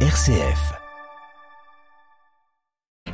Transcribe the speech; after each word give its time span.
RCF. 0.00 0.85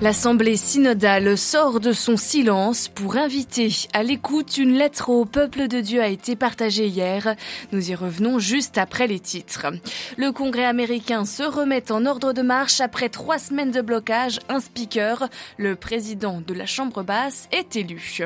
L'Assemblée 0.03 0.57
synodale 0.57 1.39
sort 1.39 1.79
de 1.79 1.93
son 1.93 2.17
silence 2.17 2.89
pour 2.89 3.17
inviter 3.17 3.73
à 3.93 4.03
l'écoute. 4.03 4.59
Une 4.59 4.73
lettre 4.73 5.11
au 5.11 5.25
peuple 5.25 5.69
de 5.69 5.81
Dieu 5.81 6.03
a 6.03 6.09
été 6.09 6.35
partagée 6.35 6.89
hier. 6.89 7.37
Nous 7.71 7.93
y 7.93 7.95
revenons 7.95 8.41
juste 8.41 8.79
après 8.79 9.07
les 9.07 9.21
titres. 9.21 9.69
Le 10.17 10.33
Congrès 10.33 10.65
américain 10.65 11.25
se 11.25 11.45
remet 11.45 11.93
en 11.93 12.05
ordre 12.05 12.33
de 12.33 12.43
marche 12.43 12.81
après 12.81 13.11
trois 13.11 13.39
semaines 13.39 13.71
de 13.71 13.81
blocage. 13.81 14.41
Un 14.49 14.59
speaker, 14.59 15.29
le 15.57 15.77
président 15.77 16.43
de 16.45 16.53
la 16.53 16.67
Chambre 16.67 17.05
basse, 17.05 17.49
est 17.53 17.77
élu. 17.77 18.19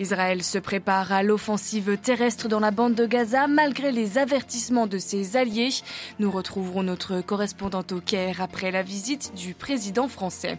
Israël 0.00 0.42
se 0.42 0.58
prépare 0.58 1.12
à 1.12 1.22
l'offensive 1.22 1.98
terrestre 2.02 2.48
dans 2.48 2.58
la 2.58 2.72
bande 2.72 2.96
de 2.96 3.06
Gaza 3.06 3.46
malgré 3.46 3.92
les 3.92 4.18
avertissements 4.18 4.88
de 4.88 4.98
ses 4.98 5.36
alliés. 5.36 5.70
Nous 6.18 6.32
retrouverons 6.32 6.82
notre 6.82 7.20
correspondante 7.20 7.92
au 7.92 8.00
Caire 8.00 8.40
après 8.40 8.72
la 8.72 8.82
visite 8.82 9.32
du 9.36 9.54
président 9.54 10.08
français. 10.08 10.58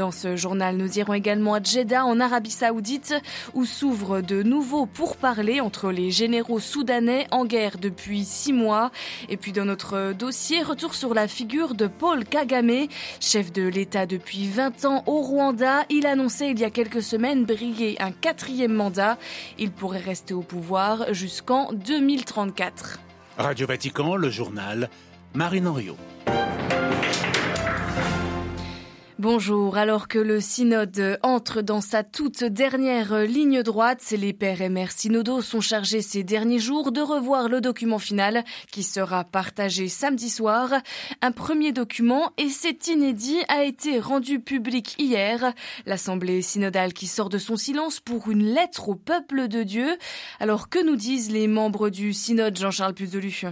Dans 0.00 0.10
ce 0.10 0.34
journal, 0.34 0.78
nous 0.78 0.98
irons 0.98 1.12
également 1.12 1.52
à 1.52 1.62
Jeddah, 1.62 2.06
en 2.06 2.20
Arabie 2.20 2.50
Saoudite, 2.50 3.14
où 3.52 3.66
s'ouvrent 3.66 4.22
de 4.22 4.42
nouveaux 4.42 4.86
pourparlers 4.86 5.60
entre 5.60 5.90
les 5.90 6.10
généraux 6.10 6.58
soudanais 6.58 7.26
en 7.32 7.44
guerre 7.44 7.76
depuis 7.76 8.24
six 8.24 8.54
mois. 8.54 8.92
Et 9.28 9.36
puis 9.36 9.52
dans 9.52 9.66
notre 9.66 10.14
dossier, 10.14 10.62
retour 10.62 10.94
sur 10.94 11.12
la 11.12 11.28
figure 11.28 11.74
de 11.74 11.86
Paul 11.86 12.24
Kagame, 12.24 12.86
chef 13.20 13.52
de 13.52 13.68
l'État 13.68 14.06
depuis 14.06 14.48
20 14.48 14.86
ans 14.86 15.02
au 15.04 15.20
Rwanda. 15.20 15.84
Il 15.90 16.06
annonçait 16.06 16.50
il 16.50 16.58
y 16.58 16.64
a 16.64 16.70
quelques 16.70 17.02
semaines 17.02 17.44
briller 17.44 18.00
un 18.00 18.10
quatrième 18.10 18.72
mandat. 18.72 19.18
Il 19.58 19.70
pourrait 19.70 19.98
rester 19.98 20.32
au 20.32 20.40
pouvoir 20.40 21.12
jusqu'en 21.12 21.74
2034. 21.74 23.00
Radio 23.36 23.66
Vatican, 23.66 24.16
le 24.16 24.30
journal, 24.30 24.88
Marine 25.34 25.68
Henriot. 25.68 25.98
Bonjour. 29.20 29.76
Alors 29.76 30.08
que 30.08 30.18
le 30.18 30.40
synode 30.40 31.18
entre 31.22 31.60
dans 31.60 31.82
sa 31.82 32.02
toute 32.02 32.42
dernière 32.42 33.24
ligne 33.24 33.62
droite, 33.62 34.14
les 34.16 34.32
pères 34.32 34.62
et 34.62 34.70
mères 34.70 34.92
synodaux 34.92 35.42
sont 35.42 35.60
chargés 35.60 36.00
ces 36.00 36.24
derniers 36.24 36.58
jours 36.58 36.90
de 36.90 37.02
revoir 37.02 37.50
le 37.50 37.60
document 37.60 37.98
final 37.98 38.44
qui 38.72 38.82
sera 38.82 39.24
partagé 39.24 39.88
samedi 39.88 40.30
soir. 40.30 40.72
Un 41.20 41.32
premier 41.32 41.72
document, 41.72 42.32
et 42.38 42.48
c'est 42.48 42.86
inédit, 42.86 43.36
a 43.48 43.62
été 43.62 44.00
rendu 44.00 44.40
public 44.40 44.94
hier. 44.98 45.52
L'Assemblée 45.84 46.40
synodale 46.40 46.94
qui 46.94 47.06
sort 47.06 47.28
de 47.28 47.36
son 47.36 47.56
silence 47.56 48.00
pour 48.00 48.30
une 48.30 48.46
lettre 48.46 48.88
au 48.88 48.94
peuple 48.94 49.48
de 49.48 49.64
Dieu. 49.64 49.98
Alors 50.38 50.70
que 50.70 50.82
nous 50.82 50.96
disent 50.96 51.30
les 51.30 51.46
membres 51.46 51.90
du 51.90 52.14
synode, 52.14 52.58
Jean-Charles 52.58 52.94
Puzelu 52.94 53.42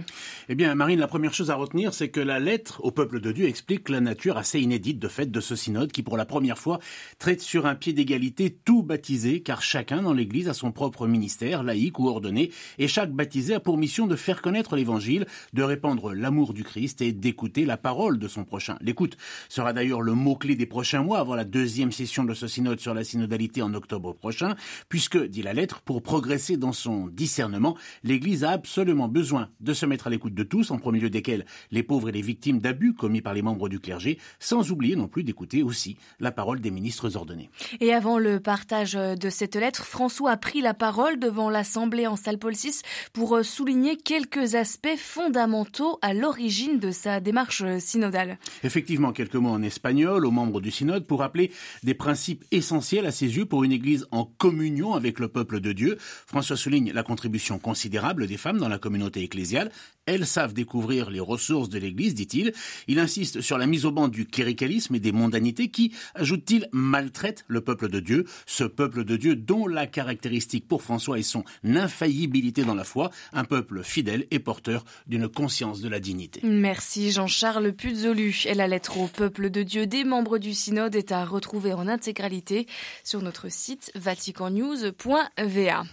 Eh 0.49 0.55
bien, 0.55 0.73
Marine, 0.73 0.99
la 0.99 1.07
première 1.07 1.35
chose 1.35 1.51
à 1.51 1.55
retenir, 1.55 1.93
c'est 1.93 2.09
que 2.09 2.21
la 2.21 2.39
lettre 2.39 2.83
au 2.83 2.89
peuple 2.89 3.19
de 3.19 3.31
Dieu 3.31 3.45
explique 3.45 3.87
la 3.89 4.01
nature 4.01 4.35
assez 4.35 4.59
inédite 4.59 4.97
de 4.97 5.07
fait 5.07 5.29
de 5.29 5.39
ce 5.39 5.58
synode 5.59 5.91
qui, 5.91 6.03
pour 6.03 6.17
la 6.17 6.25
première 6.25 6.57
fois, 6.57 6.79
traite 7.19 7.41
sur 7.41 7.65
un 7.65 7.75
pied 7.75 7.93
d'égalité 7.93 8.49
tout 8.65 8.83
baptisé, 8.83 9.41
car 9.41 9.61
chacun 9.61 10.01
dans 10.01 10.13
l'Église 10.13 10.49
a 10.49 10.53
son 10.53 10.71
propre 10.71 11.07
ministère, 11.07 11.63
laïque 11.63 11.99
ou 11.99 12.07
ordonné, 12.07 12.51
et 12.77 12.87
chaque 12.87 13.11
baptisé 13.11 13.53
a 13.53 13.59
pour 13.59 13.77
mission 13.77 14.07
de 14.07 14.15
faire 14.15 14.41
connaître 14.41 14.75
l'Évangile, 14.75 15.27
de 15.53 15.63
répandre 15.63 16.13
l'amour 16.13 16.53
du 16.53 16.63
Christ 16.63 17.01
et 17.01 17.11
d'écouter 17.11 17.65
la 17.65 17.77
parole 17.77 18.19
de 18.19 18.27
son 18.27 18.43
prochain. 18.43 18.77
L'écoute 18.81 19.17
sera 19.49 19.73
d'ailleurs 19.73 20.01
le 20.01 20.13
mot-clé 20.13 20.55
des 20.55 20.65
prochains 20.65 21.03
mois 21.03 21.19
avant 21.19 21.35
la 21.35 21.45
deuxième 21.45 21.91
session 21.91 22.23
de 22.23 22.33
ce 22.33 22.47
synode 22.47 22.79
sur 22.79 22.93
la 22.93 23.03
synodalité 23.03 23.61
en 23.61 23.73
octobre 23.73 24.13
prochain, 24.13 24.55
puisque, 24.87 25.21
dit 25.21 25.41
la 25.41 25.53
lettre, 25.53 25.81
pour 25.81 26.01
progresser 26.01 26.57
dans 26.57 26.73
son 26.73 27.07
discernement, 27.07 27.77
l'Église 28.03 28.43
a 28.43 28.51
absolument 28.51 29.07
besoin 29.07 29.49
de 29.59 29.73
se 29.73 29.85
mettre 29.85 30.07
à 30.07 30.09
l'écoute 30.09 30.33
de 30.33 30.43
tous, 30.43 30.71
en 30.71 30.77
premier 30.77 30.99
lieu 30.99 31.09
desquels 31.09 31.45
les 31.71 31.83
pauvres 31.83 32.09
et 32.09 32.13
les 32.13 32.21
victimes 32.21 32.59
d'abus 32.59 32.93
commis 32.93 33.21
par 33.21 33.33
les 33.33 33.41
membres 33.41 33.69
du 33.69 33.79
clergé, 33.79 34.19
sans 34.39 34.71
oublier 34.71 34.95
non 34.95 35.07
plus 35.07 35.23
d'écouter 35.23 35.48
aussi 35.57 35.97
la 36.19 36.31
parole 36.31 36.61
des 36.61 36.71
ministres 36.71 37.15
ordonnés. 37.15 37.49
Et 37.79 37.93
avant 37.93 38.17
le 38.17 38.39
partage 38.39 38.93
de 38.93 39.29
cette 39.29 39.55
lettre, 39.55 39.85
François 39.85 40.31
a 40.31 40.37
pris 40.37 40.61
la 40.61 40.73
parole 40.73 41.19
devant 41.19 41.49
l'Assemblée 41.49 42.07
en 42.07 42.15
salle 42.15 42.37
Paul 42.37 42.53
VI 42.53 42.81
pour 43.13 43.39
souligner 43.43 43.97
quelques 43.97 44.55
aspects 44.55 44.97
fondamentaux 44.97 45.99
à 46.01 46.13
l'origine 46.13 46.79
de 46.79 46.91
sa 46.91 47.19
démarche 47.19 47.63
synodale. 47.79 48.37
Effectivement, 48.63 49.11
quelques 49.11 49.35
mots 49.35 49.49
en 49.49 49.63
espagnol 49.63 50.25
aux 50.25 50.31
membres 50.31 50.61
du 50.61 50.71
synode 50.71 51.05
pour 51.05 51.19
rappeler 51.19 51.51
des 51.83 51.93
principes 51.93 52.45
essentiels 52.51 53.05
à 53.05 53.11
ses 53.11 53.37
yeux 53.37 53.45
pour 53.45 53.63
une 53.63 53.71
Église 53.71 54.07
en 54.11 54.25
communion 54.25 54.93
avec 54.93 55.19
le 55.19 55.27
peuple 55.27 55.59
de 55.59 55.73
Dieu. 55.73 55.97
François 56.27 56.57
souligne 56.57 56.91
la 56.91 57.03
contribution 57.03 57.59
considérable 57.59 58.27
des 58.27 58.37
femmes 58.37 58.57
dans 58.57 58.67
la 58.69 58.79
communauté 58.79 59.23
ecclésiale. 59.23 59.71
Elles 60.05 60.25
savent 60.25 60.53
découvrir 60.53 61.09
les 61.09 61.19
ressources 61.19 61.69
de 61.69 61.77
l'Église, 61.77 62.15
dit-il. 62.15 62.53
Il 62.87 62.99
insiste 62.99 63.41
sur 63.41 63.57
la 63.57 63.67
mise 63.67 63.85
au 63.85 63.91
banc 63.91 64.07
du 64.07 64.25
cléricalisme 64.25 64.95
et 64.95 64.99
des 64.99 65.11
qui, 65.71 65.93
ajoute-t-il, 66.15 66.67
maltraite 66.71 67.45
le 67.47 67.61
peuple 67.61 67.89
de 67.89 67.99
Dieu, 67.99 68.25
ce 68.45 68.63
peuple 68.63 69.03
de 69.03 69.17
Dieu 69.17 69.35
dont 69.35 69.67
la 69.67 69.87
caractéristique 69.87 70.67
pour 70.67 70.81
François 70.81 71.19
est 71.19 71.23
son 71.23 71.43
infaillibilité 71.63 72.63
dans 72.63 72.75
la 72.75 72.83
foi, 72.83 73.11
un 73.33 73.43
peuple 73.43 73.83
fidèle 73.83 74.25
et 74.31 74.39
porteur 74.39 74.85
d'une 75.07 75.27
conscience 75.27 75.81
de 75.81 75.89
la 75.89 75.99
dignité. 75.99 76.41
Merci 76.43 77.11
Jean-Charles 77.11 77.73
Puzolu. 77.73 78.43
Et 78.45 78.53
la 78.53 78.67
lettre 78.67 78.97
au 78.99 79.07
peuple 79.07 79.49
de 79.49 79.63
Dieu 79.63 79.87
des 79.87 80.03
membres 80.03 80.37
du 80.37 80.53
synode 80.53 80.95
est 80.95 81.11
à 81.11 81.25
retrouver 81.25 81.73
en 81.73 81.87
intégralité 81.87 82.67
sur 83.03 83.21
notre 83.21 83.49
site 83.49 83.91
vaticannews.va. 83.95 85.83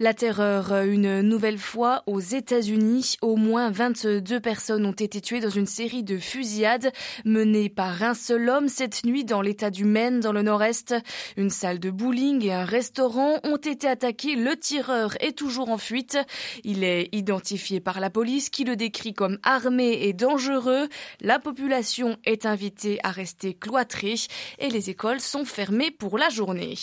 La 0.00 0.14
terreur, 0.14 0.72
une 0.82 1.20
nouvelle 1.20 1.58
fois 1.58 2.02
aux 2.06 2.20
États-Unis. 2.20 3.16
Au 3.22 3.36
moins 3.36 3.70
22 3.70 4.40
personnes 4.40 4.86
ont 4.86 4.92
été 4.92 5.20
tuées 5.20 5.40
dans 5.40 5.50
une 5.50 5.66
série 5.66 6.02
de 6.02 6.18
fusillades 6.18 6.92
menées 7.24 7.68
par 7.68 8.02
un 8.02 8.14
seul 8.14 8.48
homme 8.48 8.68
cette 8.68 9.04
nuit 9.04 9.24
dans 9.24 9.42
l'état 9.42 9.70
du 9.70 9.84
Maine, 9.84 10.20
dans 10.20 10.32
le 10.32 10.42
nord-est. 10.42 10.94
Une 11.36 11.50
salle 11.50 11.78
de 11.78 11.90
bowling 11.90 12.44
et 12.44 12.52
un 12.52 12.64
restaurant 12.64 13.38
ont 13.44 13.58
été 13.58 13.86
attaqués. 13.86 14.34
Le 14.34 14.56
tireur 14.56 15.14
est 15.20 15.36
toujours 15.36 15.68
en 15.68 15.78
fuite. 15.78 16.18
Il 16.64 16.82
est 16.84 17.08
identifié 17.12 17.80
par 17.80 18.00
la 18.00 18.10
police 18.10 18.50
qui 18.50 18.64
le 18.64 18.76
décrit 18.76 19.14
comme 19.14 19.38
armé 19.42 19.98
et 20.02 20.12
dangereux. 20.12 20.88
La 21.20 21.38
population 21.38 22.16
est 22.24 22.46
invitée 22.46 22.98
à 23.02 23.10
rester 23.10 23.54
cloîtrée 23.54 24.14
et 24.58 24.68
les 24.68 24.90
écoles 24.90 25.20
sont 25.20 25.44
fermées 25.44 25.90
pour 25.90 26.18
la 26.18 26.28
journée. 26.28 26.74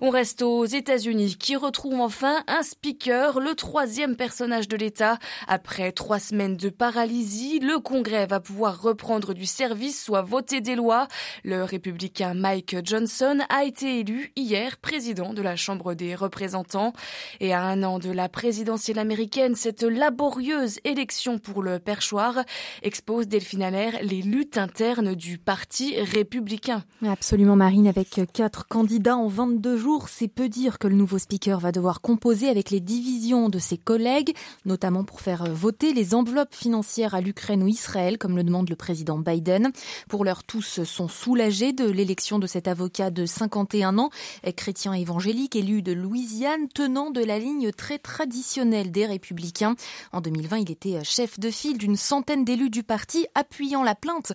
On 0.00 0.10
reste 0.10 0.42
aux 0.42 0.64
États-Unis 0.64 1.36
qui 1.38 1.54
retrouvent 1.54 1.97
enfin 2.00 2.42
un 2.46 2.62
speaker, 2.62 3.40
le 3.40 3.54
troisième 3.54 4.16
personnage 4.16 4.68
de 4.68 4.76
l'État. 4.76 5.18
Après 5.46 5.92
trois 5.92 6.18
semaines 6.18 6.56
de 6.56 6.68
paralysie, 6.68 7.58
le 7.60 7.78
Congrès 7.78 8.26
va 8.26 8.40
pouvoir 8.40 8.80
reprendre 8.82 9.34
du 9.34 9.46
service, 9.46 10.04
soit 10.04 10.22
voter 10.22 10.60
des 10.60 10.74
lois. 10.76 11.08
Le 11.44 11.64
républicain 11.64 12.34
Mike 12.34 12.76
Johnson 12.84 13.38
a 13.48 13.64
été 13.64 14.00
élu 14.00 14.32
hier 14.36 14.76
président 14.76 15.32
de 15.32 15.42
la 15.42 15.56
Chambre 15.56 15.94
des 15.94 16.14
représentants. 16.14 16.92
Et 17.40 17.52
à 17.54 17.62
un 17.62 17.82
an 17.82 17.98
de 17.98 18.10
la 18.10 18.28
présidentielle 18.28 18.98
américaine, 18.98 19.54
cette 19.54 19.82
laborieuse 19.82 20.80
élection 20.84 21.38
pour 21.38 21.62
le 21.62 21.78
perchoir 21.78 22.44
expose 22.82 23.28
Delphine 23.28 23.62
Allaire 23.62 23.94
les 24.02 24.22
luttes 24.22 24.58
internes 24.58 25.14
du 25.14 25.38
parti 25.38 25.98
républicain. 26.00 26.84
Absolument 27.06 27.56
Marine, 27.56 27.88
avec 27.88 28.20
quatre 28.32 28.66
candidats 28.66 29.16
en 29.16 29.28
22 29.28 29.76
jours, 29.76 30.08
c'est 30.08 30.28
peu 30.28 30.48
dire 30.48 30.78
que 30.78 30.88
le 30.88 30.94
nouveau 30.94 31.18
speaker 31.18 31.58
va 31.58 31.72
devoir 31.72 31.87
composer 31.94 32.48
avec 32.48 32.70
les 32.70 32.80
divisions 32.80 33.48
de 33.48 33.58
ses 33.58 33.78
collègues, 33.78 34.34
notamment 34.64 35.04
pour 35.04 35.20
faire 35.20 35.52
voter 35.52 35.92
les 35.92 36.14
enveloppes 36.14 36.54
financières 36.54 37.14
à 37.14 37.20
l'Ukraine 37.20 37.62
ou 37.62 37.68
Israël, 37.68 38.18
comme 38.18 38.36
le 38.36 38.44
demande 38.44 38.68
le 38.68 38.76
président 38.76 39.18
Biden. 39.18 39.72
Pour 40.08 40.24
l'heure, 40.24 40.44
tous 40.44 40.84
sont 40.84 41.08
soulagés 41.08 41.72
de 41.72 41.88
l'élection 41.88 42.38
de 42.38 42.46
cet 42.46 42.68
avocat 42.68 43.10
de 43.10 43.26
51 43.26 43.98
ans, 43.98 44.10
chrétien 44.56 44.92
évangélique, 44.92 45.56
élu 45.56 45.82
de 45.82 45.92
Louisiane, 45.92 46.68
tenant 46.74 47.10
de 47.10 47.22
la 47.24 47.38
ligne 47.38 47.72
très 47.72 47.98
traditionnelle 47.98 48.92
des 48.92 49.06
républicains. 49.06 49.74
En 50.12 50.20
2020, 50.20 50.58
il 50.58 50.70
était 50.70 51.02
chef 51.04 51.40
de 51.40 51.50
file 51.50 51.78
d'une 51.78 51.96
centaine 51.96 52.44
d'élus 52.44 52.70
du 52.70 52.82
parti, 52.82 53.26
appuyant 53.34 53.82
la 53.82 53.94
plainte 53.94 54.32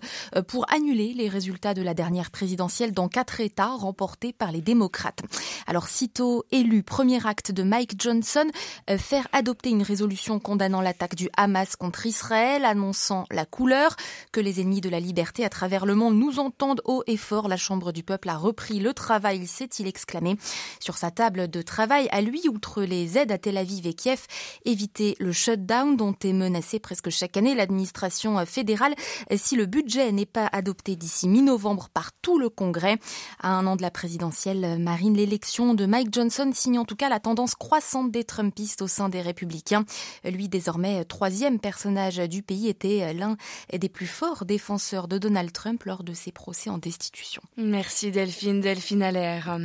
pour 0.48 0.66
annuler 0.72 1.14
les 1.14 1.28
résultats 1.28 1.74
de 1.74 1.82
la 1.82 1.94
dernière 1.94 2.30
présidentielle 2.30 2.92
dans 2.92 3.08
quatre 3.08 3.40
États 3.40 3.74
remportés 3.74 4.32
par 4.32 4.52
les 4.52 4.60
démocrates. 4.60 5.22
Alors, 5.66 5.88
sitôt 5.88 6.44
élu, 6.50 6.82
premier 6.82 7.26
acte 7.26 7.43
de 7.50 7.62
Mike 7.62 8.00
Johnson, 8.00 8.46
euh, 8.90 8.98
faire 8.98 9.28
adopter 9.32 9.70
une 9.70 9.82
résolution 9.82 10.38
condamnant 10.38 10.80
l'attaque 10.80 11.14
du 11.14 11.28
Hamas 11.36 11.76
contre 11.76 12.06
Israël, 12.06 12.64
annonçant 12.64 13.24
la 13.30 13.46
couleur 13.46 13.96
que 14.32 14.40
les 14.40 14.60
ennemis 14.60 14.80
de 14.80 14.88
la 14.88 15.00
liberté 15.00 15.44
à 15.44 15.48
travers 15.48 15.86
le 15.86 15.94
monde 15.94 16.16
nous 16.16 16.38
entendent 16.38 16.82
haut 16.84 17.02
et 17.06 17.16
fort. 17.16 17.48
La 17.48 17.56
Chambre 17.56 17.92
du 17.92 18.02
peuple 18.02 18.28
a 18.28 18.36
repris 18.36 18.80
le 18.80 18.94
travail, 18.94 19.46
s'est-il 19.46 19.86
exclamé. 19.86 20.36
Sur 20.80 20.96
sa 20.96 21.10
table 21.10 21.48
de 21.48 21.62
travail, 21.62 22.08
à 22.10 22.20
lui, 22.20 22.42
outre 22.48 22.82
les 22.82 23.18
aides 23.18 23.32
à 23.32 23.38
Tel 23.38 23.56
Aviv 23.56 23.86
et 23.86 23.94
Kiev, 23.94 24.26
éviter 24.64 25.16
le 25.18 25.32
shutdown 25.32 25.96
dont 25.96 26.14
est 26.22 26.32
menacé 26.32 26.78
presque 26.78 27.10
chaque 27.10 27.36
année 27.36 27.54
l'administration 27.54 28.44
fédérale 28.46 28.94
si 29.36 29.56
le 29.56 29.66
budget 29.66 30.12
n'est 30.12 30.26
pas 30.26 30.48
adopté 30.52 30.96
d'ici 30.96 31.28
mi-novembre 31.28 31.88
par 31.92 32.10
tout 32.22 32.38
le 32.38 32.48
Congrès. 32.48 32.98
À 33.40 33.50
un 33.50 33.66
an 33.66 33.76
de 33.76 33.82
la 33.82 33.90
présidentielle 33.90 34.78
marine, 34.78 35.16
l'élection 35.16 35.74
de 35.74 35.86
Mike 35.86 36.12
Johnson 36.12 36.50
signe 36.54 36.78
en 36.78 36.84
tout 36.84 36.96
cas 36.96 37.08
la 37.08 37.20
tendance 37.34 37.56
croissante 37.56 38.12
des 38.12 38.22
Trumpistes 38.22 38.80
au 38.80 38.86
sein 38.86 39.08
des 39.08 39.20
Républicains. 39.20 39.84
Lui, 40.22 40.48
désormais 40.48 41.04
troisième 41.04 41.58
personnage 41.58 42.18
du 42.18 42.44
pays, 42.44 42.68
était 42.68 43.12
l'un 43.12 43.36
des 43.72 43.88
plus 43.88 44.06
forts 44.06 44.44
défenseurs 44.44 45.08
de 45.08 45.18
Donald 45.18 45.50
Trump 45.50 45.82
lors 45.82 46.04
de 46.04 46.12
ses 46.12 46.30
procès 46.30 46.70
en 46.70 46.78
destitution. 46.78 47.42
Merci 47.56 48.12
Delphine, 48.12 48.60
Delphine 48.60 49.02
Allaire. 49.02 49.58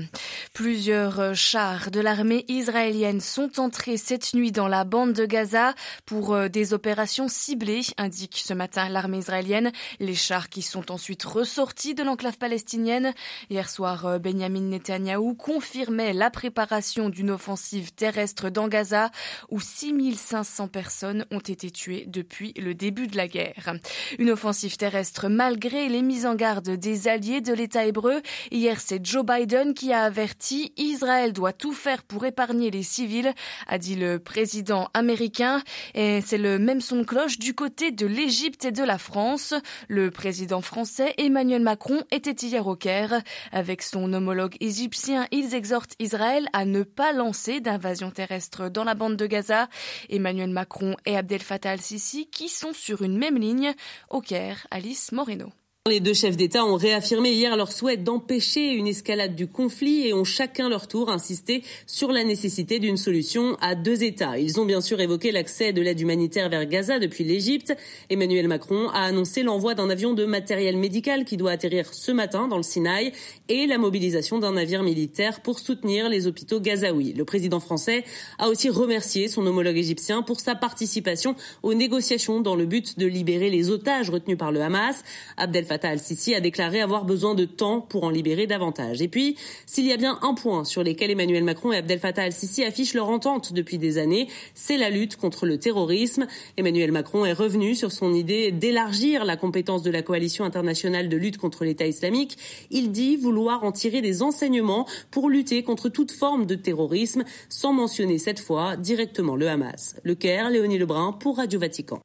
Plusieurs 0.54 1.36
chars 1.36 1.92
de 1.92 2.00
l'armée 2.00 2.44
israélienne 2.48 3.22
sont 3.22 3.60
entrés 3.60 3.98
cette 3.98 4.34
nuit 4.34 4.52
dans 4.52 4.68
la 4.68 4.84
bande 4.84 5.14
de 5.14 5.28
Gaza 5.28 5.76
pour 6.08 6.34
euh, 6.34 6.48
des 6.48 6.74
opérations 6.74 7.28
ciblées, 7.28 7.82
indique 7.98 8.42
ce 8.44 8.56
matin 8.56 8.90
l'armée 8.90 9.20
israélienne. 9.20 9.72
Les 10.00 10.16
chars 10.16 10.50
qui 10.50 10.64
sont 10.64 10.92
ensuite 10.92 11.22
ressortis 11.24 11.94
de 11.94 12.02
l'enclave 12.02 12.40
palestinienne. 12.40 13.14
Hier 13.52 13.70
soir, 13.70 14.08
euh, 14.08 14.18
Benjamin 14.18 14.62
Netanyahou 14.62 15.36
confirmait 15.36 16.14
la 16.14 16.32
préparation 16.32 17.10
d'une 17.10 17.30
offensive 17.30 17.59
terrestre 17.96 18.50
dans 18.50 18.68
Gaza 18.68 19.12
où 19.50 19.60
6500 19.60 20.68
personnes 20.68 21.26
ont 21.32 21.40
été 21.40 21.72
tuées 21.72 22.06
depuis 22.08 22.54
le 22.58 22.74
début 22.74 23.08
de 23.08 23.18
la 23.18 23.28
guerre. 23.28 23.74
Une 24.18 24.32
offensive 24.32 24.78
terrestre 24.78 25.28
malgré 25.30 25.90
les 25.90 26.02
mises 26.02 26.26
en 26.26 26.36
garde 26.36 26.70
des 26.70 27.08
alliés 27.08 27.42
de 27.42 27.54
l'État 27.54 27.86
hébreu. 27.86 28.22
Hier, 28.52 28.80
c'est 28.80 29.06
Joe 29.06 29.26
Biden 29.26 29.74
qui 29.74 29.94
a 29.94 30.04
averti 30.04 30.74
Israël 30.78 31.34
doit 31.34 31.54
tout 31.54 31.74
faire 31.74 32.04
pour 32.04 32.26
épargner 32.26 32.72
les 32.72 32.84
civils, 32.84 33.34
a 33.68 33.78
dit 33.78 33.96
le 33.96 34.20
président 34.20 34.90
américain. 34.94 35.62
Et 35.96 36.22
c'est 36.22 36.38
le 36.38 36.60
même 36.60 36.82
son 36.82 36.98
de 36.98 37.04
cloche 37.04 37.40
du 37.40 37.54
côté 37.54 37.92
de 37.92 38.06
l'Égypte 38.06 38.66
et 38.66 38.72
de 38.72 38.84
la 38.84 38.98
France. 38.98 39.54
Le 39.88 40.12
président 40.12 40.62
français 40.62 41.14
Emmanuel 41.18 41.62
Macron 41.62 42.04
était 42.12 42.32
hier 42.32 42.68
au 42.68 42.76
Caire. 42.76 43.22
Avec 43.52 43.82
son 43.82 44.12
homologue 44.14 44.56
égyptien, 44.60 45.28
ils 45.32 45.56
exhortent 45.56 45.96
Israël 46.00 46.48
à 46.54 46.66
ne 46.66 46.84
pas 46.84 47.14
lancer 47.14 47.39
d'invasion 47.48 48.12
terrestre 48.12 48.70
dans 48.70 48.84
la 48.84 48.94
bande 48.94 49.16
de 49.16 49.26
Gaza. 49.26 49.70
Emmanuel 50.10 50.50
Macron 50.50 50.96
et 51.06 51.18
Abdel 51.18 51.42
Fattah 51.42 51.72
al-Sisi 51.72 52.28
qui 52.30 52.50
sont 52.50 52.74
sur 52.74 53.02
une 53.02 53.18
même 53.18 53.38
ligne. 53.38 53.74
Au 54.10 54.22
Caire, 54.22 54.68
Alice 54.72 55.12
Moreno. 55.12 55.50
Les 55.90 56.02
deux 56.02 56.14
chefs 56.14 56.38
d'État 56.38 56.66
ont 56.66 56.76
réaffirmé 56.76 57.32
hier 57.32 57.56
leur 57.58 57.72
souhait 57.72 57.98
d'empêcher 57.98 58.74
une 58.74 58.86
escalade 58.86 59.34
du 59.34 59.48
conflit 59.48 60.06
et 60.06 60.14
ont 60.14 60.24
chacun 60.24 60.70
leur 60.70 60.88
tour 60.88 61.10
insisté 61.10 61.64
sur 61.88 62.12
la 62.12 62.24
nécessité 62.24 62.78
d'une 62.78 62.98
solution 62.98 63.58
à 63.60 63.74
deux 63.74 64.04
États. 64.04 64.38
Ils 64.38 64.60
ont 64.60 64.66
bien 64.66 64.82
sûr 64.82 65.00
évoqué 65.02 65.32
l'accès 65.32 65.74
de 65.74 65.82
l'aide 65.82 66.00
humanitaire 66.00 66.50
vers 66.50 66.68
Gaza 66.68 67.00
depuis 67.00 67.24
l'Égypte. 67.24 67.76
Emmanuel 68.12 68.48
Macron 68.48 68.90
a 68.90 69.02
annoncé 69.02 69.42
l'envoi 69.42 69.74
d'un 69.74 69.90
avion 69.90 70.14
de 70.14 70.26
matériel 70.26 70.78
médical 70.78 71.26
qui 71.26 71.38
doit 71.38 71.52
atterrir 71.52 71.92
ce 71.92 72.12
matin 72.12 72.48
dans 72.48 72.58
le 72.58 72.64
Sinaï 72.64 73.12
et 73.48 73.66
la 73.66 73.80
mobilisation 73.80 74.38
d'un 74.38 74.54
navire 74.54 74.84
militaire 74.84 75.42
pour 75.42 75.58
soutenir 75.58 76.08
les 76.08 76.28
hôpitaux 76.28 76.60
gazaouis. 76.60 77.14
Le 77.14 77.26
président 77.26 77.60
français 77.60 78.04
a 78.38 78.50
aussi 78.50 78.70
remercié 78.70 79.28
son 79.28 79.44
homologue 79.48 79.78
égyptien 79.78 80.22
pour 80.22 80.40
sa 80.40 80.54
participation 80.54 81.36
aux 81.64 81.74
négociations 81.74 82.42
dans 82.42 82.56
le 82.56 82.68
but 82.68 83.00
de 83.00 83.08
libérer 83.08 83.50
les 83.50 83.72
otages 83.72 84.12
retenus 84.12 84.38
par 84.38 84.52
le 84.52 84.62
Hamas. 84.62 85.04
Abdel 85.38 85.66
Fattah 85.70 85.90
al-Sisi 85.90 86.34
a 86.34 86.42
déclaré 86.42 86.82
avoir 86.82 87.06
besoin 87.06 87.36
de 87.36 87.46
temps 87.46 87.80
pour 87.80 88.04
en 88.04 88.10
libérer 88.10 88.48
davantage. 88.48 89.02
Et 89.02 89.08
puis, 89.08 89.38
s'il 89.68 89.86
y 89.86 89.94
a 89.94 89.98
bien 89.98 90.18
un 90.24 90.34
point 90.34 90.66
sur 90.66 90.84
lequel 90.84 91.12
Emmanuel 91.12 91.44
Macron 91.44 91.72
et 91.72 91.78
Abdel 91.78 92.00
Fattah 92.00 92.24
al-Sisi 92.24 92.64
affichent 92.64 92.96
leur 92.96 93.08
entente 93.08 93.54
depuis 93.54 93.78
des 93.78 94.00
années, 94.00 94.28
c'est 94.56 94.78
la 94.78 94.90
lutte 94.90 95.16
contre 95.16 95.46
le 95.46 95.60
terrorisme. 95.60 96.26
Emmanuel 96.58 96.92
Macron 96.92 97.24
est 97.24 97.34
revenu 97.34 97.76
sur 97.76 97.92
son 97.92 98.14
idée 98.14 98.52
d'élargir 98.52 99.26
la 99.26 99.38
compétence 99.38 99.84
de 99.84 99.92
la 99.92 100.02
coalition 100.02 100.44
internationale 100.44 101.08
de 101.08 101.18
lutte 101.18 101.38
contre 101.38 101.64
l'État 101.64 101.86
islamique. 101.86 102.38
Il 102.72 102.92
dit 102.92 103.16
vouloir 103.16 103.64
en 103.64 103.72
tirer 103.72 104.02
des 104.02 104.24
enseignements 104.24 104.88
pour 105.12 105.30
lutter 105.30 105.62
contre 105.62 105.90
toute 105.90 106.12
forme 106.12 106.48
de 106.48 106.56
terrorisme, 106.56 107.24
sans 107.48 107.74
mentionner 107.74 108.18
cette 108.18 108.40
fois 108.40 108.76
directement 108.76 109.36
le 109.36 109.48
Hamas. 109.48 109.96
Le 110.04 110.16
Caire, 110.16 110.50
Léonie 110.50 110.80
Lebrun 110.80 111.14
pour 111.14 111.38
Radio 111.38 111.60
Vatican. 111.60 112.00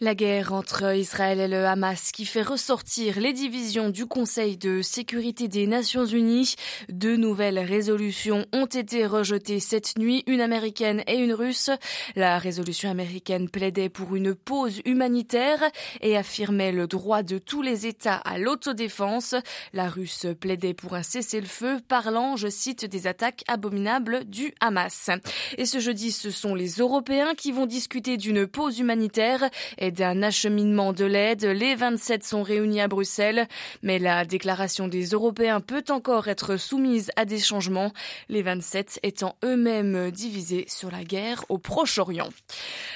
La 0.00 0.14
guerre 0.14 0.52
entre 0.52 0.94
Israël 0.94 1.40
et 1.40 1.48
le 1.48 1.66
Hamas 1.66 2.12
qui 2.12 2.24
fait 2.24 2.42
ressortir 2.42 3.07
les 3.16 3.32
divisions 3.32 3.90
du 3.90 4.06
Conseil 4.06 4.56
de 4.56 4.82
sécurité 4.82 5.48
des 5.48 5.66
Nations 5.66 6.04
Unies. 6.04 6.54
Deux 6.88 7.16
nouvelles 7.16 7.58
résolutions 7.58 8.44
ont 8.52 8.66
été 8.66 9.06
rejetées 9.06 9.60
cette 9.60 9.98
nuit, 9.98 10.24
une 10.26 10.40
américaine 10.40 11.02
et 11.06 11.16
une 11.16 11.32
russe. 11.32 11.70
La 12.16 12.38
résolution 12.38 12.90
américaine 12.90 13.48
plaidait 13.48 13.88
pour 13.88 14.16
une 14.16 14.34
pause 14.34 14.80
humanitaire 14.84 15.62
et 16.00 16.16
affirmait 16.16 16.72
le 16.72 16.86
droit 16.86 17.22
de 17.22 17.38
tous 17.38 17.62
les 17.62 17.86
États 17.86 18.16
à 18.16 18.38
l'autodéfense. 18.38 19.34
La 19.72 19.88
russe 19.88 20.26
plaidait 20.38 20.74
pour 20.74 20.94
un 20.94 21.02
cessez-le-feu, 21.02 21.78
parlant, 21.88 22.36
je 22.36 22.48
cite, 22.48 22.84
des 22.84 23.06
attaques 23.06 23.44
abominables 23.48 24.24
du 24.24 24.54
Hamas. 24.60 25.10
Et 25.56 25.66
ce 25.66 25.78
jeudi, 25.78 26.12
ce 26.12 26.30
sont 26.30 26.54
les 26.54 26.78
Européens 26.78 27.34
qui 27.36 27.52
vont 27.52 27.66
discuter 27.66 28.16
d'une 28.16 28.46
pause 28.46 28.78
humanitaire 28.78 29.48
et 29.78 29.90
d'un 29.90 30.22
acheminement 30.22 30.92
de 30.92 31.04
l'aide. 31.04 31.44
Les 31.44 31.74
27 31.74 32.24
sont 32.24 32.42
réunis 32.42 32.80
à 32.80 32.88
Bruxelles, 32.98 33.46
mais 33.82 34.00
la 34.00 34.24
déclaration 34.24 34.88
des 34.88 35.10
Européens 35.10 35.60
peut 35.60 35.84
encore 35.88 36.26
être 36.26 36.56
soumise 36.56 37.12
à 37.14 37.24
des 37.24 37.38
changements, 37.38 37.92
les 38.28 38.42
27 38.42 38.98
étant 39.04 39.36
eux-mêmes 39.44 40.10
divisés 40.10 40.64
sur 40.66 40.90
la 40.90 41.04
guerre 41.04 41.44
au 41.48 41.58
Proche-Orient. 41.58 42.30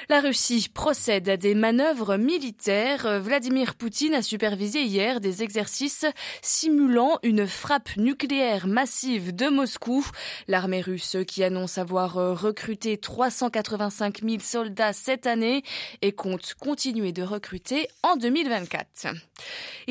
La 0.09 0.21
Russie 0.21 0.69
procède 0.75 1.29
à 1.29 1.37
des 1.37 1.55
manœuvres 1.55 2.17
militaires. 2.17 3.21
Vladimir 3.21 3.77
Poutine 3.77 4.15
a 4.15 4.23
supervisé 4.23 4.83
hier 4.83 5.21
des 5.21 5.45
exercices 5.45 6.05
simulant 6.43 7.21
une 7.23 7.47
frappe 7.47 7.97
nucléaire 7.97 8.67
massive 8.67 9.33
de 9.33 9.47
Moscou. 9.47 10.05
L'armée 10.49 10.81
russe 10.81 11.17
qui 11.29 11.45
annonce 11.45 11.79
avoir 11.79 12.15
recruté 12.15 12.99
385 12.99 14.21
000 14.23 14.41
soldats 14.41 14.93
cette 14.93 15.29
année 15.29 15.63
et 16.01 16.11
compte 16.11 16.55
continuer 16.59 17.13
de 17.13 17.23
recruter 17.23 17.87
en 18.03 18.17
2024. 18.17 19.13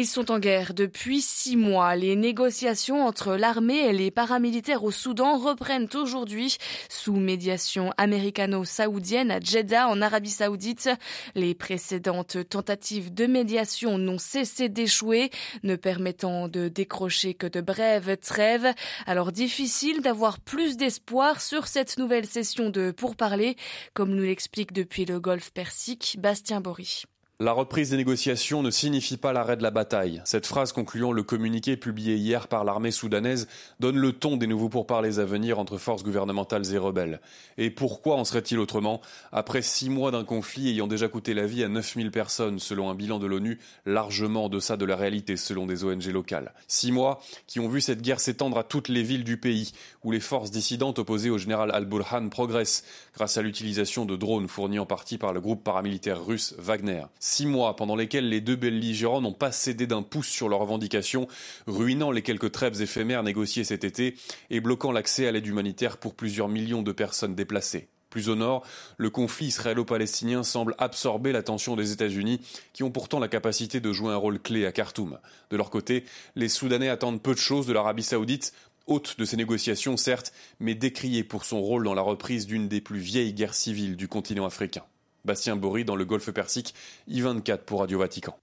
Ils 0.01 0.07
sont 0.07 0.31
en 0.31 0.39
guerre 0.39 0.73
depuis 0.73 1.21
six 1.21 1.55
mois. 1.55 1.95
Les 1.95 2.15
négociations 2.15 3.05
entre 3.05 3.35
l'armée 3.35 3.81
et 3.85 3.93
les 3.93 4.09
paramilitaires 4.09 4.83
au 4.83 4.89
Soudan 4.89 5.37
reprennent 5.37 5.89
aujourd'hui 5.93 6.57
sous 6.89 7.17
médiation 7.17 7.93
américano-saoudienne 7.97 9.29
à 9.29 9.39
Jeddah 9.39 9.87
en 9.87 10.01
Arabie 10.01 10.31
saoudite. 10.31 10.89
Les 11.35 11.53
précédentes 11.53 12.49
tentatives 12.49 13.13
de 13.13 13.27
médiation 13.27 13.99
n'ont 13.99 14.17
cessé 14.17 14.69
d'échouer, 14.69 15.29
ne 15.61 15.75
permettant 15.75 16.47
de 16.47 16.67
décrocher 16.67 17.35
que 17.35 17.45
de 17.45 17.61
brèves 17.61 18.17
trêves. 18.17 18.73
Alors 19.05 19.31
difficile 19.31 20.01
d'avoir 20.01 20.39
plus 20.39 20.77
d'espoir 20.77 21.41
sur 21.41 21.67
cette 21.67 21.99
nouvelle 21.99 22.25
session 22.25 22.71
de 22.71 22.89
pourparlers, 22.89 23.55
comme 23.93 24.15
nous 24.15 24.23
l'explique 24.23 24.73
depuis 24.73 25.05
le 25.05 25.19
Golfe 25.19 25.51
Persique 25.51 26.17
Bastien 26.19 26.59
Bory. 26.59 27.03
La 27.43 27.53
reprise 27.53 27.89
des 27.89 27.97
négociations 27.97 28.61
ne 28.61 28.69
signifie 28.69 29.17
pas 29.17 29.33
l'arrêt 29.33 29.57
de 29.57 29.63
la 29.63 29.71
bataille. 29.71 30.21
Cette 30.25 30.45
phrase 30.45 30.73
concluant 30.73 31.11
le 31.11 31.23
communiqué 31.23 31.75
publié 31.75 32.15
hier 32.15 32.47
par 32.47 32.63
l'armée 32.63 32.91
soudanaise 32.91 33.47
donne 33.79 33.97
le 33.97 34.13
ton 34.13 34.37
des 34.37 34.45
nouveaux 34.45 34.69
pourparlers 34.69 35.17
à 35.17 35.25
venir 35.25 35.57
entre 35.57 35.79
forces 35.79 36.03
gouvernementales 36.03 36.71
et 36.71 36.77
rebelles. 36.77 37.19
Et 37.57 37.71
pourquoi 37.71 38.17
en 38.17 38.25
serait-il 38.25 38.59
autrement? 38.59 39.01
Après 39.31 39.63
six 39.63 39.89
mois 39.89 40.11
d'un 40.11 40.23
conflit 40.23 40.69
ayant 40.69 40.85
déjà 40.85 41.07
coûté 41.07 41.33
la 41.33 41.47
vie 41.47 41.63
à 41.63 41.67
9000 41.67 42.11
personnes 42.11 42.59
selon 42.59 42.91
un 42.91 42.93
bilan 42.93 43.17
de 43.17 43.25
l'ONU 43.25 43.57
largement 43.87 44.45
en 44.45 44.49
deçà 44.49 44.77
de 44.77 44.85
la 44.85 44.95
réalité 44.95 45.35
selon 45.35 45.65
des 45.65 45.83
ONG 45.83 46.05
locales. 46.13 46.53
Six 46.67 46.91
mois 46.91 47.23
qui 47.47 47.59
ont 47.59 47.69
vu 47.69 47.81
cette 47.81 48.03
guerre 48.03 48.19
s'étendre 48.19 48.59
à 48.59 48.63
toutes 48.63 48.87
les 48.87 49.01
villes 49.01 49.23
du 49.23 49.37
pays 49.37 49.71
où 50.03 50.11
les 50.11 50.19
forces 50.19 50.51
dissidentes 50.51 50.99
opposées 50.99 51.31
au 51.31 51.39
général 51.39 51.71
al-Burhan 51.73 52.29
progressent 52.29 52.83
grâce 53.15 53.37
à 53.37 53.41
l'utilisation 53.41 54.05
de 54.05 54.15
drones 54.15 54.47
fournis 54.47 54.77
en 54.77 54.85
partie 54.85 55.17
par 55.17 55.33
le 55.33 55.41
groupe 55.41 55.63
paramilitaire 55.63 56.23
russe 56.23 56.53
Wagner. 56.59 57.05
Six 57.33 57.45
mois 57.45 57.77
pendant 57.77 57.95
lesquels 57.95 58.27
les 58.27 58.41
deux 58.41 58.57
belligérants 58.57 59.21
n'ont 59.21 59.31
pas 59.31 59.53
cédé 59.53 59.87
d'un 59.87 60.01
pouce 60.01 60.27
sur 60.27 60.49
leurs 60.49 60.59
revendications, 60.59 61.29
ruinant 61.65 62.11
les 62.11 62.23
quelques 62.23 62.51
trêves 62.51 62.81
éphémères 62.81 63.23
négociées 63.23 63.63
cet 63.63 63.85
été 63.85 64.15
et 64.49 64.59
bloquant 64.59 64.91
l'accès 64.91 65.27
à 65.27 65.31
l'aide 65.31 65.47
humanitaire 65.47 65.95
pour 65.95 66.13
plusieurs 66.13 66.49
millions 66.49 66.81
de 66.81 66.91
personnes 66.91 67.33
déplacées. 67.33 67.87
Plus 68.09 68.27
au 68.27 68.35
nord, 68.35 68.65
le 68.97 69.09
conflit 69.09 69.45
israélo-palestinien 69.45 70.43
semble 70.43 70.75
absorber 70.77 71.31
l'attention 71.31 71.77
des 71.77 71.93
États-Unis, 71.93 72.41
qui 72.73 72.83
ont 72.83 72.91
pourtant 72.91 73.19
la 73.19 73.29
capacité 73.29 73.79
de 73.79 73.93
jouer 73.93 74.11
un 74.11 74.17
rôle 74.17 74.41
clé 74.41 74.65
à 74.65 74.73
Khartoum. 74.73 75.17
De 75.51 75.55
leur 75.55 75.69
côté, 75.69 76.03
les 76.35 76.49
Soudanais 76.49 76.89
attendent 76.89 77.21
peu 77.21 77.33
de 77.33 77.39
choses 77.39 77.65
de 77.65 77.71
l'Arabie 77.71 78.03
saoudite, 78.03 78.51
hôte 78.87 79.17
de 79.17 79.23
ces 79.23 79.37
négociations 79.37 79.95
certes, 79.95 80.33
mais 80.59 80.75
décriée 80.75 81.23
pour 81.23 81.45
son 81.45 81.61
rôle 81.61 81.85
dans 81.85 81.93
la 81.93 82.01
reprise 82.01 82.45
d'une 82.45 82.67
des 82.67 82.81
plus 82.81 82.99
vieilles 82.99 83.33
guerres 83.33 83.55
civiles 83.55 83.95
du 83.95 84.09
continent 84.09 84.45
africain. 84.45 84.83
Bastien 85.25 85.55
Bory 85.55 85.85
dans 85.85 85.95
le 85.95 86.05
Golfe 86.05 86.31
Persique, 86.31 86.73
I24 87.09 87.59
pour 87.59 87.79
Radio 87.81 87.99
Vatican. 87.99 88.37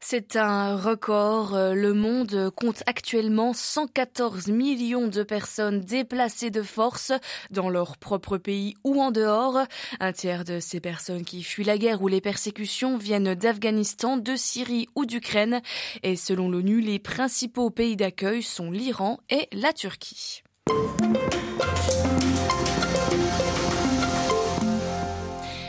C'est 0.00 0.36
un 0.36 0.76
record. 0.76 1.52
Le 1.54 1.92
monde 1.92 2.50
compte 2.54 2.82
actuellement 2.86 3.52
114 3.52 4.48
millions 4.48 5.08
de 5.08 5.22
personnes 5.22 5.80
déplacées 5.80 6.50
de 6.50 6.62
force 6.62 7.12
dans 7.50 7.68
leur 7.68 7.96
propre 7.96 8.38
pays 8.38 8.74
ou 8.84 9.00
en 9.00 9.10
dehors. 9.10 9.64
Un 10.00 10.12
tiers 10.12 10.44
de 10.44 10.60
ces 10.60 10.80
personnes 10.80 11.24
qui 11.24 11.42
fuient 11.42 11.64
la 11.64 11.78
guerre 11.78 12.02
ou 12.02 12.08
les 12.08 12.20
persécutions 12.20 12.96
viennent 12.96 13.34
d'Afghanistan, 13.34 14.16
de 14.16 14.36
Syrie 14.36 14.88
ou 14.94 15.06
d'Ukraine. 15.06 15.60
Et 16.02 16.16
selon 16.16 16.48
l'ONU, 16.50 16.80
les 16.80 16.98
principaux 16.98 17.70
pays 17.70 17.96
d'accueil 17.96 18.42
sont 18.42 18.70
l'Iran 18.70 19.18
et 19.30 19.48
la 19.52 19.72
Turquie. 19.72 20.42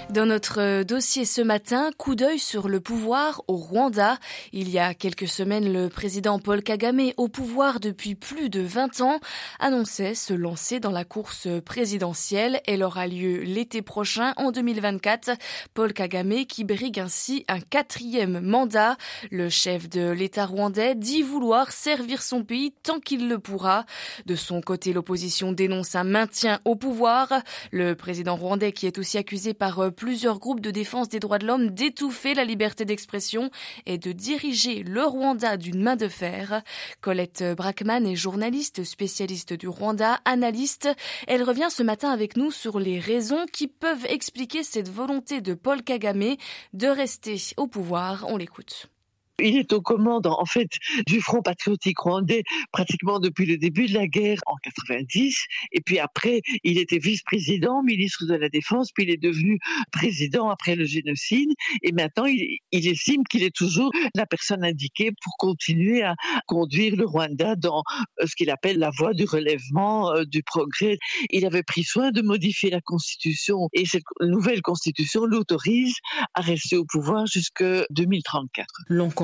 Dans 0.10 0.26
notre 0.26 0.82
dossier 0.82 1.24
ce 1.24 1.40
matin, 1.40 1.92
coup 1.96 2.16
d'œil 2.16 2.40
sur 2.40 2.68
le 2.68 2.80
pouvoir 2.80 3.44
au 3.48 3.58
Rwanda. 3.58 4.18
Il 4.54 4.68
y 4.68 4.80
a 4.80 4.96
quelques 4.96 5.28
semaines, 5.28 5.72
le 5.72 5.88
président 5.88 6.40
Paul 6.40 6.64
Kagame, 6.64 7.12
au 7.18 7.28
pouvoir 7.28 7.80
depuis 7.80 8.16
plus 8.16 8.50
de 8.50 8.60
20 8.60 9.02
ans, 9.02 9.20
annonçait 9.60 10.16
se 10.16 10.34
lancer 10.34 10.80
dans 10.80 10.90
la 10.90 11.06
course 11.06 11.48
présidentielle. 11.64 12.60
Elle 12.66 12.82
aura 12.82 13.06
lieu 13.06 13.42
l'été 13.42 13.84
prochain, 13.84 14.34
en 14.38 14.50
2024. 14.52 15.30
Paul 15.76 15.94
Kagame 15.94 16.48
qui 16.48 16.64
brigue 16.64 17.00
ainsi 17.00 17.46
un 17.48 17.60
quatrième 17.60 18.40
mandat. 18.40 18.98
Le 19.30 19.48
chef 19.50 19.90
de 19.90 20.10
l'État 20.10 20.48
rwandais 20.48 20.96
dit 20.96 21.22
vouloir 21.22 21.72
servir 21.72 22.24
son 22.24 22.44
pays 22.44 22.74
tant 22.82 23.00
qu'il 23.00 23.30
le 23.30 23.38
pourra. 23.38 23.86
De 24.26 24.36
son 24.36 24.62
côté, 24.62 24.92
l'opposition 24.92 25.52
dénonce 25.52 25.94
un 25.94 26.04
maintien 26.04 26.62
au 26.66 26.76
pouvoir. 26.76 27.32
Le 27.72 27.94
président 27.94 28.36
rwandais 28.36 28.72
qui 28.72 28.88
est 28.88 28.98
aussi 28.98 29.20
accusé 29.20 29.54
par 29.54 29.92
plusieurs 30.00 30.40
groupes 30.40 30.62
de 30.62 30.72
défense 30.72 31.10
des 31.10 31.20
droits 31.20 31.40
de 31.40 31.46
l'homme 31.46 31.72
d'étouffer 31.72 32.34
la 32.34 32.46
liberté 32.46 32.86
d'expression 32.86 33.52
et 33.86 33.98
de 33.98 34.14
diriger 34.14 34.82
le 34.84 35.04
Rwanda 35.04 35.58
d'une 35.58 35.84
main 35.84 35.98
de 35.98 36.08
fer. 36.08 36.62
Colette 37.02 37.44
Brackman 37.58 38.06
est 38.06 38.16
journaliste 38.16 38.86
spécialiste 38.86 39.52
du 39.52 39.68
Rwanda, 39.68 40.22
analyste. 40.24 40.88
Elle 41.28 41.44
revient 41.44 41.68
ce 41.70 41.84
matin 41.84 42.12
avec 42.12 42.38
nous 42.38 42.50
sur 42.50 42.80
les 42.80 42.98
raisons 42.98 43.46
qui 43.52 43.68
peuvent 43.68 44.06
expliquer 44.08 44.64
cette 44.64 44.90
volonté 44.90 45.42
de 45.42 45.54
Paul 45.54 45.84
Kagame 45.84 46.38
de 46.72 46.88
rester 46.88 47.36
au 47.58 47.68
pouvoir. 47.68 48.26
On 48.30 48.38
l'écoute. 48.38 48.90
Il 49.42 49.58
est 49.58 49.74
aux 49.74 49.82
commandes, 49.82 50.28
en 50.28 50.46
fait, 50.46 50.70
du 51.08 51.22
Front 51.22 51.42
patriotique 51.42 52.00
rwandais 52.00 52.44
pratiquement 52.72 53.20
depuis 53.20 53.46
le 53.46 53.58
début 53.58 53.88
de 53.88 53.94
la 53.94 54.08
guerre 54.08 54.40
en 54.46 54.56
90. 54.64 55.36
Et 55.72 55.82
puis 55.82 56.00
après, 56.00 56.42
il 56.64 56.78
était 56.78 56.98
vice-président, 56.98 57.84
ministre 57.84 58.26
de 58.26 58.36
la 58.36 58.50
Défense, 58.50 58.92
puis 58.92 59.04
il 59.04 59.10
est 59.10 59.22
devenu 59.22 59.60
président 59.92 60.50
après 60.50 60.76
le 60.76 60.86
génocide. 60.86 61.50
Et 61.84 61.92
maintenant, 61.92 62.26
il, 62.26 62.60
estime 62.72 63.24
qu'il 63.30 63.44
est 63.44 63.56
toujours 63.56 63.92
la 64.16 64.26
personne 64.26 64.64
indiquée 64.64 65.12
pour 65.24 65.38
continuer 65.38 66.02
à 66.02 66.16
conduire 66.48 66.96
le 66.96 67.06
Rwanda 67.06 67.56
dans 67.56 67.84
euh, 68.22 68.26
ce 68.26 68.36
qu'il 68.36 68.50
appelle 68.50 68.80
la 68.80 68.90
voie 68.98 69.14
du 69.14 69.26
relèvement, 69.26 70.12
euh, 70.12 70.24
du 70.26 70.44
progrès. 70.44 70.98
Il 71.30 71.46
avait 71.46 71.64
pris 71.64 71.84
soin 71.84 72.12
de 72.12 72.22
modifier 72.22 72.70
la 72.70 72.82
Constitution 72.82 73.70
et 73.74 73.86
cette 73.86 74.04
nouvelle 74.22 74.62
Constitution 74.62 75.26
l'autorise 75.26 75.96
à 76.34 76.42
rester 76.42 76.78
au 76.78 76.86
pouvoir 76.86 77.26
jusque 77.28 77.64
2034 77.92 78.66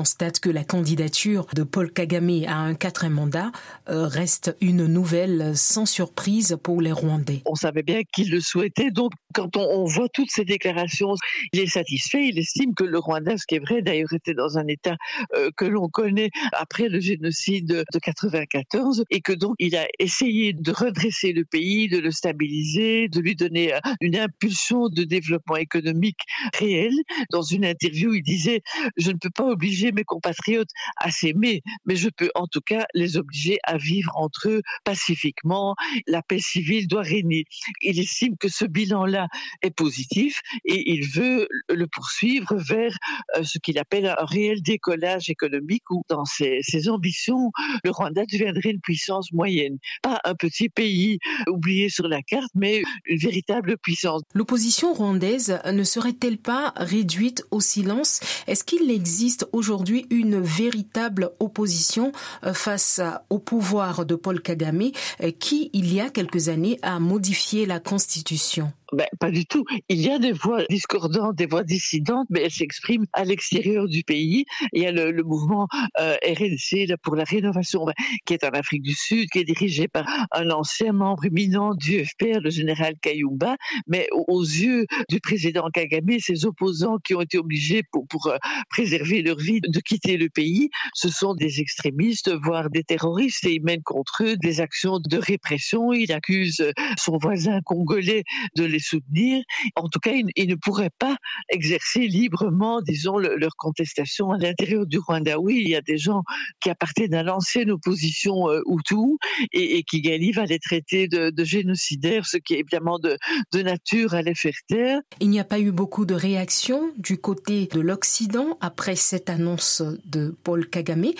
constate 0.06 0.38
que 0.38 0.50
la 0.50 0.62
candidature 0.62 1.46
de 1.52 1.64
Paul 1.64 1.90
Kagame 1.90 2.44
à 2.46 2.58
un 2.58 2.74
quatrième 2.74 3.14
mandat 3.14 3.50
euh, 3.88 4.06
reste 4.06 4.56
une 4.60 4.86
nouvelle 4.86 5.56
sans 5.56 5.84
surprise 5.84 6.56
pour 6.62 6.80
les 6.80 6.92
Rwandais. 6.92 7.42
On 7.44 7.56
savait 7.56 7.82
bien 7.82 8.02
qu'il 8.14 8.30
le 8.30 8.40
souhaitait, 8.40 8.92
donc 8.92 9.10
quand 9.36 9.58
on, 9.58 9.84
voit 9.84 10.08
toutes 10.08 10.30
ces 10.30 10.46
déclarations, 10.46 11.14
il 11.52 11.60
est 11.60 11.66
satisfait, 11.66 12.28
il 12.28 12.38
estime 12.38 12.74
que 12.74 12.84
le 12.84 12.98
Rwanda, 12.98 13.36
ce 13.36 13.46
qui 13.46 13.56
est 13.56 13.58
vrai 13.58 13.82
d'ailleurs, 13.82 14.12
était 14.14 14.32
dans 14.32 14.56
un 14.56 14.66
état 14.66 14.96
euh, 15.34 15.50
que 15.58 15.66
l'on 15.66 15.88
connaît 15.88 16.30
après 16.54 16.88
le 16.88 17.00
génocide 17.00 17.84
de 17.92 17.98
94 17.98 19.04
et 19.10 19.20
que 19.20 19.34
donc 19.34 19.54
il 19.58 19.76
a 19.76 19.86
essayé 19.98 20.54
de 20.54 20.72
redresser 20.72 21.34
le 21.34 21.44
pays, 21.44 21.88
de 21.88 21.98
le 21.98 22.10
stabiliser, 22.12 23.08
de 23.08 23.20
lui 23.20 23.36
donner 23.36 23.74
euh, 23.74 23.78
une 24.00 24.16
impulsion 24.16 24.88
de 24.88 25.04
développement 25.04 25.56
économique 25.56 26.20
réel. 26.58 26.94
Dans 27.30 27.42
une 27.42 27.66
interview, 27.66 28.14
il 28.14 28.22
disait 28.22 28.62
je 28.96 29.10
ne 29.10 29.18
peux 29.18 29.30
pas 29.30 29.44
obliger 29.44 29.92
mes 29.92 30.04
compatriotes 30.04 30.70
à 30.96 31.10
s'aimer, 31.10 31.60
mais 31.84 31.96
je 31.96 32.08
peux 32.08 32.30
en 32.36 32.46
tout 32.46 32.62
cas 32.62 32.86
les 32.94 33.18
obliger 33.18 33.58
à 33.64 33.76
vivre 33.76 34.12
entre 34.14 34.48
eux 34.48 34.62
pacifiquement. 34.84 35.76
La 36.06 36.22
paix 36.22 36.40
civile 36.40 36.88
doit 36.88 37.02
régner. 37.02 37.44
Il 37.82 37.98
estime 38.00 38.38
que 38.38 38.48
ce 38.48 38.64
bilan-là 38.64 39.25
est 39.62 39.70
positif 39.70 40.40
et 40.64 40.92
il 40.92 41.06
veut 41.08 41.48
le 41.68 41.86
poursuivre 41.86 42.56
vers 42.56 42.96
euh, 43.36 43.42
ce 43.42 43.58
qu'il 43.58 43.78
appelle 43.78 44.06
un 44.06 44.24
réel 44.24 44.62
décollage 44.62 45.30
économique 45.30 45.90
où 45.90 46.02
dans 46.08 46.24
ses, 46.24 46.58
ses 46.62 46.88
ambitions, 46.88 47.50
le 47.84 47.90
Rwanda 47.90 48.24
deviendrait 48.30 48.70
une 48.70 48.80
puissance 48.80 49.32
moyenne. 49.32 49.78
Pas 50.02 50.20
un 50.24 50.34
petit 50.34 50.68
pays 50.68 51.18
oublié 51.46 51.88
sur 51.88 52.08
la 52.08 52.22
carte, 52.22 52.50
mais 52.54 52.82
une 53.06 53.18
véritable 53.18 53.76
puissance. 53.78 54.22
L'opposition 54.34 54.92
rwandaise 54.92 55.60
ne 55.66 55.84
serait-elle 55.84 56.38
pas 56.38 56.72
réduite 56.76 57.44
au 57.50 57.60
silence? 57.60 58.20
Est-ce 58.46 58.64
qu'il 58.64 58.90
existe 58.90 59.46
aujourd'hui 59.52 60.06
une 60.10 60.40
véritable 60.40 61.30
opposition 61.40 62.12
euh, 62.44 62.54
face 62.54 63.00
au 63.30 63.38
pouvoir 63.38 64.06
de 64.06 64.14
Paul 64.14 64.40
Kagame 64.40 64.90
euh, 65.22 65.30
qui, 65.30 65.70
il 65.72 65.92
y 65.92 66.00
a 66.00 66.10
quelques 66.10 66.48
années, 66.48 66.78
a 66.82 66.98
modifié 66.98 67.66
la 67.66 67.80
Constitution? 67.80 68.72
Ben, 68.92 69.06
pas 69.18 69.30
du 69.30 69.46
tout. 69.46 69.64
Il 69.88 70.00
y 70.00 70.10
a 70.10 70.18
des 70.18 70.32
voix 70.32 70.64
discordantes, 70.70 71.34
des 71.34 71.46
voix 71.46 71.64
dissidentes, 71.64 72.28
mais 72.30 72.42
elles 72.42 72.52
s'expriment 72.52 73.06
à 73.12 73.24
l'extérieur 73.24 73.88
du 73.88 74.04
pays. 74.04 74.44
Il 74.72 74.82
y 74.82 74.86
a 74.86 74.92
le, 74.92 75.24
mouvement 75.24 75.66
euh, 75.98 76.14
RNC 76.24 76.94
pour 77.02 77.16
la 77.16 77.24
rénovation, 77.24 77.84
ben, 77.84 77.94
qui 78.24 78.34
est 78.34 78.44
en 78.44 78.50
Afrique 78.50 78.82
du 78.82 78.94
Sud, 78.94 79.28
qui 79.30 79.40
est 79.40 79.44
dirigé 79.44 79.88
par 79.88 80.06
un 80.30 80.50
ancien 80.50 80.92
membre 80.92 81.24
éminent 81.24 81.74
du 81.74 82.04
FPR, 82.04 82.40
le 82.40 82.50
général 82.50 82.94
Kayumba. 83.02 83.56
Mais 83.88 84.08
aux, 84.12 84.42
yeux 84.42 84.86
du 85.08 85.18
président 85.20 85.68
Kagame, 85.72 86.18
ses 86.20 86.46
opposants 86.46 86.98
qui 86.98 87.14
ont 87.14 87.22
été 87.22 87.38
obligés 87.38 87.82
pour, 87.90 88.06
pour 88.06 88.28
euh, 88.28 88.36
préserver 88.70 89.22
leur 89.22 89.38
vie 89.38 89.60
de 89.60 89.80
quitter 89.80 90.16
le 90.16 90.28
pays, 90.28 90.70
ce 90.94 91.08
sont 91.08 91.34
des 91.34 91.60
extrémistes, 91.60 92.30
voire 92.44 92.70
des 92.70 92.84
terroristes, 92.84 93.44
et 93.46 93.54
ils 93.54 93.62
mènent 93.62 93.82
contre 93.82 94.22
eux 94.22 94.36
des 94.36 94.60
actions 94.60 95.00
de 95.00 95.16
répression. 95.16 95.92
Il 95.92 96.12
accuse 96.12 96.72
son 96.96 97.18
voisin 97.18 97.60
congolais 97.62 98.22
de 98.54 98.64
les 98.64 98.75
soutenir. 98.78 99.42
En 99.74 99.88
tout 99.88 100.00
cas, 100.00 100.12
ils, 100.12 100.48
ne 100.48 100.54
pourraient 100.54 100.90
pas 100.98 101.16
exercer 101.48 102.06
librement, 102.06 102.80
disons, 102.82 103.18
leur 103.18 103.56
contestation 103.56 104.30
à 104.30 104.38
l'intérieur 104.38 104.86
du 104.86 104.98
Rwanda. 104.98 105.38
Oui, 105.38 105.62
il 105.64 105.70
y 105.70 105.76
a 105.76 105.82
des 105.82 105.98
gens 105.98 106.22
qui 106.60 106.70
appartiennent 106.70 107.14
à 107.14 107.22
l'ancienne 107.22 107.70
opposition 107.70 108.48
euh, 108.48 108.62
Hutu 108.66 109.18
et, 109.52 109.78
et 109.78 109.82
Kigali 109.82 110.32
va 110.32 110.44
les 110.44 110.58
traiter 110.58 111.08
de, 111.08 111.32
génocidaires, 111.44 112.26
ce 112.26 112.38
qui 112.38 112.54
est 112.54 112.60
évidemment 112.60 112.98
de, 112.98 113.16
de 113.52 113.62
nature 113.62 114.14
à 114.14 114.22
les 114.22 114.34
faire 114.34 114.54
taire. 114.68 115.00
Il 115.20 115.30
n'y 115.30 115.40
a 115.40 115.44
pas 115.44 115.60
eu 115.60 115.70
beaucoup 115.70 116.06
de 116.06 116.14
réactions 116.14 116.92
du 116.96 117.18
côté 117.18 117.66
de 117.66 117.80
l'Occident 117.80 118.58
après 118.60 118.96
cette 118.96 119.30
annonce 119.30 119.82
de 120.04 120.36
Paul 120.42 120.68
Kagame. 120.68 121.12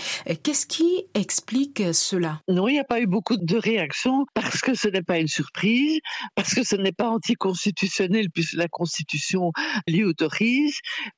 Qu'est-ce 0.42 0.66
qui 0.66 1.04
explique 1.14 1.82
cela? 1.92 2.40
Non, 2.48 2.68
il 2.68 2.72
n'y 2.72 2.80
a 2.80 2.84
pas 2.84 3.00
eu 3.00 3.06
beaucoup 3.06 3.36
de 3.36 3.56
réactions 3.56 4.26
parce 4.34 4.60
que 4.60 4.74
ce 4.74 4.88
n'est 4.88 5.02
pas 5.02 5.18
une 5.18 5.28
surprise, 5.28 6.00
parce 6.34 6.54
que 6.54 6.64
ce 6.64 6.76
n'est 6.76 6.92
pas 6.92 7.08
anti 7.08 7.34
constitutionnel 7.46 8.26
puisque 8.34 8.54
la 8.54 8.66
Constitution 8.66 9.52
l'y 9.86 10.02
autorise, 10.02 10.74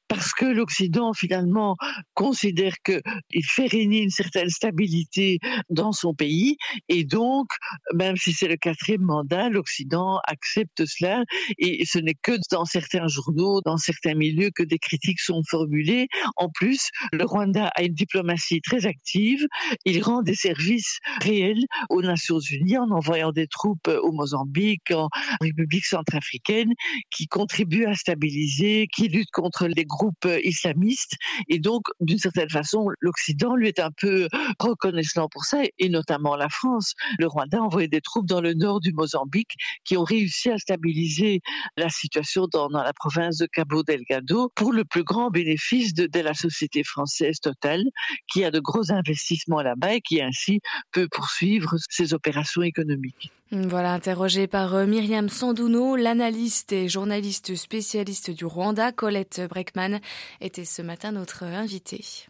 parce 0.09 0.33
que 0.35 0.45
l'Occident 0.45 1.15
finalement 1.15 1.75
considère 2.13 2.75
qu'il 2.85 3.45
fait 3.45 3.67
régner 3.67 4.01
une 4.03 4.11
certaine 4.11 4.51
stabilité 4.51 5.39
dans 5.71 5.93
son 5.93 6.13
pays, 6.13 6.59
et 6.89 7.05
donc, 7.05 7.47
même 7.95 8.17
si 8.17 8.35
c'est 8.35 8.49
le 8.49 8.57
quatrième 8.57 9.03
mandat, 9.03 9.49
l'Occident 9.49 10.21
accepte 10.27 10.85
cela, 10.85 11.25
et 11.57 11.87
ce 11.87 11.99
n'est 11.99 12.19
que 12.23 12.37
dans 12.51 12.67
certains 12.67 13.09
journaux, 13.09 13.63
dans 13.65 13.79
certains 13.79 14.15
milieux 14.15 14.51
que 14.55 14.65
des 14.65 14.79
critiques 14.79 15.21
sont 15.21 15.43
formulées. 15.49 16.09
En 16.37 16.51
plus, 16.51 16.91
le 17.13 17.25
Rwanda 17.25 17.71
a 17.75 17.83
une 17.85 17.95
diplomatie 17.95 18.61
très 18.61 18.85
active, 18.85 19.47
il 19.87 20.03
rend 20.03 20.21
des 20.21 20.35
services 20.35 20.99
réels 21.23 21.65
aux 21.89 22.03
Nations 22.03 22.41
Unies 22.41 22.77
en 22.77 22.91
envoyant 22.91 23.33
des 23.33 23.47
troupes 23.47 23.89
au 23.89 24.13
Mozambique, 24.13 24.91
en 24.91 25.09
République 25.41 25.87
centrale 25.87 26.18
africaine 26.19 26.73
qui 27.11 27.27
contribue 27.27 27.87
à 27.87 27.95
stabiliser, 27.95 28.87
qui 28.95 29.09
lutte 29.09 29.31
contre 29.33 29.67
les 29.67 29.85
groupes 29.85 30.27
euh, 30.27 30.41
islamistes. 30.45 31.15
Et 31.49 31.59
donc, 31.59 31.85
d'une 32.01 32.19
certaine 32.19 32.51
façon, 32.51 32.89
l'Occident 33.01 33.57
lui 33.57 33.69
est 33.69 33.81
un 33.81 33.91
peu 33.97 34.29
reconnaissant 34.59 35.29
pour 35.29 35.45
ça, 35.45 35.63
et 35.79 35.89
notamment 35.89 36.37
la 36.37 36.49
France. 36.49 36.95
Le 37.19 37.27
Rwanda 37.27 37.59
a 37.59 37.63
envoyé 37.63 37.89
des 37.89 38.01
troupes 38.01 38.27
dans 38.27 38.41
le 38.41 38.55
nord 38.55 38.81
du 38.81 38.93
Mozambique 38.93 39.53
qui 39.85 39.97
ont 39.97 40.05
réussi 40.05 40.51
à 40.51 40.59
stabiliser 40.59 41.41
la 41.77 41.89
situation 41.89 42.47
dans, 42.53 42.69
la 42.69 42.93
province 42.93 43.39
de 43.39 43.47
Cabo 43.47 43.83
Delgado 43.83 44.51
pour 44.55 44.73
le 44.73 44.85
plus 44.85 45.05
grand 45.05 45.31
bénéfice 45.31 45.95
de, 45.95 46.07
de 46.07 46.21
la 46.21 46.35
société 46.35 46.85
française 46.85 47.41
Total, 47.41 47.83
qui 48.31 48.45
a 48.45 48.51
de 48.51 48.61
gros 48.61 48.93
investissements 48.93 49.63
là-bas 49.63 49.95
et 49.95 50.01
qui 50.01 50.21
ainsi 50.21 50.61
peut 50.93 51.09
poursuivre 51.11 51.77
ses 51.89 52.15
opérations 52.15 52.63
économiques. 52.63 53.33
Voilà, 53.51 53.95
interrogé 53.95 54.47
par 54.47 54.75
euh, 54.75 54.85
Myriam 54.85 55.31
Sandouno, 55.31 55.97
l'analyste 55.97 56.73
et 56.73 56.87
journaliste 56.87 57.57
spécialiste 57.57 58.31
du 58.31 58.45
Rwanda, 58.45 58.93
Colette 58.93 59.41
Breckman, 59.49 60.01
était 60.43 60.67
ce 60.67 60.83
matin 60.83 61.13
notre 61.13 61.45
invitée. 61.45 62.29